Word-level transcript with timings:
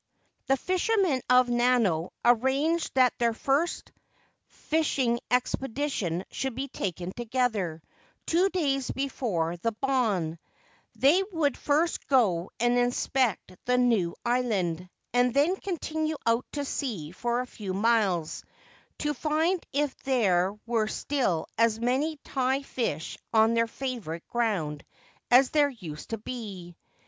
The 0.47 0.57
fishermen 0.57 1.21
of 1.29 1.47
Nanao 1.47 2.09
arranged 2.25 2.95
that 2.95 3.13
their 3.19 3.33
first 3.35 3.91
fish 4.47 4.97
ing 4.97 5.19
expedition 5.29 6.23
should 6.31 6.55
be 6.55 6.67
taken 6.67 7.11
together, 7.15 7.83
two 8.25 8.49
days 8.49 8.89
before 8.89 9.57
the 9.57 9.71
* 9.71 9.71
Bon/ 9.83 10.39
They 10.95 11.21
would 11.31 11.55
first 11.55 12.07
go 12.07 12.49
and 12.59 12.79
inspect 12.79 13.55
the 13.65 13.77
new 13.77 14.15
island, 14.25 14.89
and 15.13 15.35
then 15.35 15.55
continue 15.57 16.17
out 16.25 16.47
to 16.53 16.65
sea 16.65 17.11
for 17.11 17.39
a 17.41 17.45
few 17.45 17.71
miles, 17.75 18.43
to 18.97 19.13
find 19.13 19.63
if 19.71 19.95
there 19.97 20.57
were 20.65 20.87
still 20.87 21.45
as 21.59 21.79
many 21.79 22.17
tai 22.23 22.63
fish 22.63 23.19
on 23.33 23.53
their 23.53 23.67
favourite 23.67 24.25
ground 24.27 24.83
as 25.29 25.51
there 25.51 25.69
used 25.69 26.09
to 26.09 26.17
be. 26.17 26.75